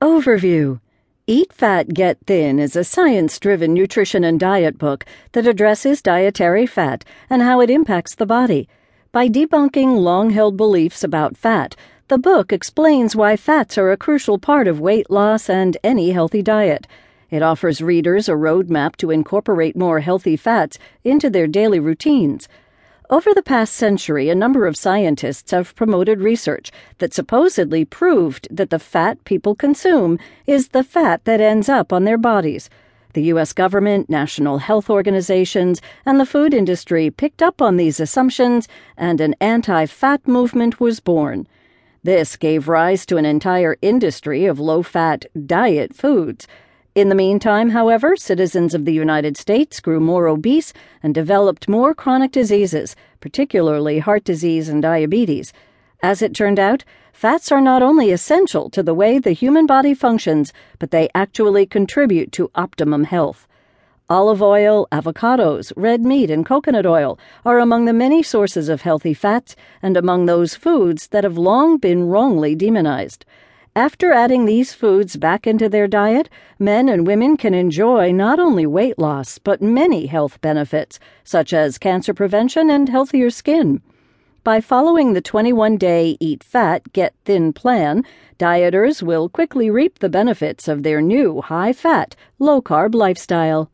Overview 0.00 0.78
Eat 1.26 1.52
Fat, 1.52 1.92
Get 1.92 2.18
Thin 2.24 2.60
is 2.60 2.76
a 2.76 2.84
science 2.84 3.36
driven 3.40 3.74
nutrition 3.74 4.22
and 4.22 4.38
diet 4.38 4.78
book 4.78 5.04
that 5.32 5.44
addresses 5.44 6.00
dietary 6.00 6.66
fat 6.66 7.04
and 7.28 7.42
how 7.42 7.60
it 7.60 7.68
impacts 7.68 8.14
the 8.14 8.24
body. 8.24 8.68
By 9.10 9.28
debunking 9.28 9.96
long 9.96 10.30
held 10.30 10.56
beliefs 10.56 11.02
about 11.02 11.36
fat, 11.36 11.74
the 12.06 12.16
book 12.16 12.52
explains 12.52 13.16
why 13.16 13.36
fats 13.36 13.76
are 13.76 13.90
a 13.90 13.96
crucial 13.96 14.38
part 14.38 14.68
of 14.68 14.78
weight 14.78 15.10
loss 15.10 15.50
and 15.50 15.76
any 15.82 16.12
healthy 16.12 16.42
diet. 16.42 16.86
It 17.28 17.42
offers 17.42 17.82
readers 17.82 18.28
a 18.28 18.34
roadmap 18.34 18.94
to 18.98 19.10
incorporate 19.10 19.76
more 19.76 19.98
healthy 19.98 20.36
fats 20.36 20.78
into 21.02 21.28
their 21.28 21.48
daily 21.48 21.80
routines. 21.80 22.46
Over 23.10 23.32
the 23.32 23.42
past 23.42 23.72
century, 23.72 24.28
a 24.28 24.34
number 24.34 24.66
of 24.66 24.76
scientists 24.76 25.50
have 25.52 25.74
promoted 25.74 26.20
research 26.20 26.70
that 26.98 27.14
supposedly 27.14 27.86
proved 27.86 28.46
that 28.50 28.68
the 28.68 28.78
fat 28.78 29.24
people 29.24 29.54
consume 29.54 30.18
is 30.46 30.68
the 30.68 30.84
fat 30.84 31.24
that 31.24 31.40
ends 31.40 31.70
up 31.70 31.90
on 31.90 32.04
their 32.04 32.18
bodies. 32.18 32.68
The 33.14 33.22
U.S. 33.32 33.54
government, 33.54 34.10
national 34.10 34.58
health 34.58 34.90
organizations, 34.90 35.80
and 36.04 36.20
the 36.20 36.26
food 36.26 36.52
industry 36.52 37.10
picked 37.10 37.42
up 37.42 37.62
on 37.62 37.78
these 37.78 37.98
assumptions, 37.98 38.68
and 38.94 39.22
an 39.22 39.34
anti 39.40 39.86
fat 39.86 40.28
movement 40.28 40.78
was 40.78 41.00
born. 41.00 41.46
This 42.02 42.36
gave 42.36 42.68
rise 42.68 43.06
to 43.06 43.16
an 43.16 43.24
entire 43.24 43.78
industry 43.80 44.44
of 44.44 44.60
low 44.60 44.82
fat 44.82 45.24
diet 45.46 45.94
foods. 45.94 46.46
In 46.98 47.10
the 47.10 47.14
meantime, 47.14 47.70
however, 47.70 48.16
citizens 48.16 48.74
of 48.74 48.84
the 48.84 48.92
United 48.92 49.36
States 49.36 49.78
grew 49.78 50.00
more 50.00 50.26
obese 50.26 50.72
and 51.00 51.14
developed 51.14 51.68
more 51.68 51.94
chronic 51.94 52.32
diseases, 52.32 52.96
particularly 53.20 54.00
heart 54.00 54.24
disease 54.24 54.68
and 54.68 54.82
diabetes. 54.82 55.52
As 56.02 56.22
it 56.22 56.34
turned 56.34 56.58
out, 56.58 56.82
fats 57.12 57.52
are 57.52 57.60
not 57.60 57.84
only 57.84 58.10
essential 58.10 58.68
to 58.70 58.82
the 58.82 58.94
way 58.94 59.20
the 59.20 59.30
human 59.30 59.64
body 59.64 59.94
functions, 59.94 60.52
but 60.80 60.90
they 60.90 61.08
actually 61.14 61.66
contribute 61.66 62.32
to 62.32 62.50
optimum 62.56 63.04
health. 63.04 63.46
Olive 64.10 64.42
oil, 64.42 64.88
avocados, 64.90 65.72
red 65.76 66.04
meat, 66.04 66.32
and 66.32 66.44
coconut 66.44 66.84
oil 66.84 67.16
are 67.44 67.60
among 67.60 67.84
the 67.84 67.92
many 67.92 68.24
sources 68.24 68.68
of 68.68 68.82
healthy 68.82 69.14
fats 69.14 69.54
and 69.80 69.96
among 69.96 70.26
those 70.26 70.56
foods 70.56 71.06
that 71.12 71.22
have 71.22 71.38
long 71.38 71.78
been 71.78 72.08
wrongly 72.08 72.56
demonized. 72.56 73.24
After 73.78 74.10
adding 74.10 74.44
these 74.44 74.74
foods 74.74 75.14
back 75.14 75.46
into 75.46 75.68
their 75.68 75.86
diet, 75.86 76.28
men 76.58 76.88
and 76.88 77.06
women 77.06 77.36
can 77.36 77.54
enjoy 77.54 78.10
not 78.10 78.40
only 78.40 78.66
weight 78.66 78.98
loss, 78.98 79.38
but 79.38 79.62
many 79.62 80.06
health 80.06 80.40
benefits, 80.40 80.98
such 81.22 81.52
as 81.52 81.78
cancer 81.78 82.12
prevention 82.12 82.70
and 82.70 82.88
healthier 82.88 83.30
skin. 83.30 83.80
By 84.42 84.60
following 84.60 85.12
the 85.12 85.20
21 85.20 85.76
day 85.76 86.16
Eat 86.18 86.42
Fat, 86.42 86.92
Get 86.92 87.14
Thin 87.24 87.52
plan, 87.52 88.02
dieters 88.36 89.00
will 89.00 89.28
quickly 89.28 89.70
reap 89.70 90.00
the 90.00 90.08
benefits 90.08 90.66
of 90.66 90.82
their 90.82 91.00
new 91.00 91.40
high 91.40 91.72
fat, 91.72 92.16
low 92.40 92.60
carb 92.60 92.96
lifestyle. 92.96 93.70